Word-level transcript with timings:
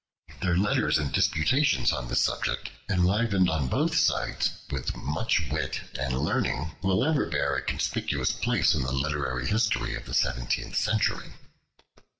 Their 0.41 0.57
letters 0.57 0.97
and 0.97 1.11
disputations 1.13 1.91
on 1.93 2.07
this 2.07 2.21
subject, 2.23 2.71
enlivened 2.89 3.51
on 3.51 3.67
both 3.67 3.95
sides 3.95 4.49
with 4.71 4.97
much 4.97 5.43
wit 5.51 5.79
and 5.93 6.17
learning, 6.17 6.71
will 6.81 7.05
ever 7.05 7.27
bear 7.29 7.55
a 7.55 7.61
conspicuous 7.61 8.31
place 8.31 8.73
in 8.73 8.81
the 8.81 8.91
literary 8.93 9.45
history 9.45 9.93
of 9.93 10.07
the 10.07 10.15
seventeenth 10.15 10.75
century. 10.75 11.33